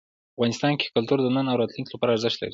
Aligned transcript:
افغانستان 0.35 0.73
کې 0.79 0.91
کلتور 0.95 1.17
د 1.21 1.27
نن 1.35 1.45
او 1.51 1.59
راتلونکي 1.61 1.91
لپاره 1.93 2.13
ارزښت 2.15 2.37
لري. 2.39 2.49